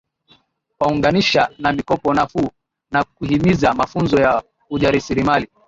Kuwaunganisha 0.77 1.49
na 1.57 1.73
mikopo 1.73 2.13
nafuu 2.13 2.49
na 2.91 3.03
kuhimiza 3.03 3.73
mafunzo 3.73 4.17
ya 4.21 4.43
ujasiriamali 4.69 5.47